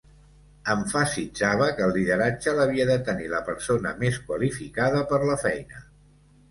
Emfasitzava 0.75 1.67
que 1.79 1.85
el 1.89 1.93
lideratge 1.99 2.55
l'havia 2.61 2.89
de 2.93 2.97
tenir 3.11 3.31
la 3.37 3.43
persona 3.51 3.93
més 4.03 4.19
qualificada 4.31 5.09
per 5.15 5.23
la 5.33 5.39
feina. 5.49 5.89